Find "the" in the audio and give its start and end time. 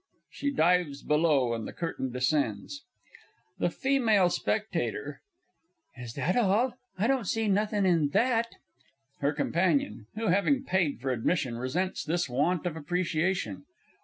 1.67-1.73, 3.59-3.67